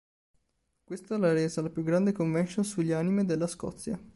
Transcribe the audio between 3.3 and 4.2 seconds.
Scozia.